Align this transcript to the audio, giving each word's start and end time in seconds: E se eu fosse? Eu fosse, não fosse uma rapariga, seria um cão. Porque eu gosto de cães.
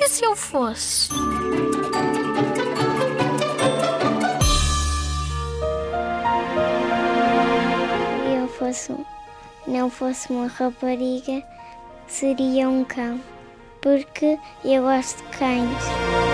E 0.00 0.08
se 0.08 0.24
eu 0.24 0.36
fosse? 0.36 1.10
Eu 8.32 8.46
fosse, 8.46 8.94
não 9.66 9.90
fosse 9.90 10.30
uma 10.30 10.46
rapariga, 10.46 11.42
seria 12.06 12.68
um 12.68 12.84
cão. 12.84 13.20
Porque 13.82 14.38
eu 14.64 14.82
gosto 14.82 15.16
de 15.16 15.36
cães. 15.36 16.27